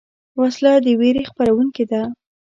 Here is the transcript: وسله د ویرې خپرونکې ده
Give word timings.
وسله 0.41 0.71
د 0.85 0.87
ویرې 0.99 1.23
خپرونکې 1.31 1.83
ده 1.91 2.01